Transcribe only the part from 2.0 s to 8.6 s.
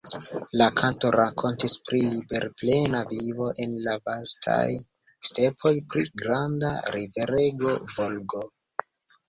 liberplena vivo en la vastaj stepoj, pri granda riverego Volgo.